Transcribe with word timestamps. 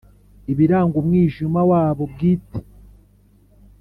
ibiranga 0.51 0.95
umwijima 1.01 1.59
wabo 1.71 2.03
bwite 2.13 2.57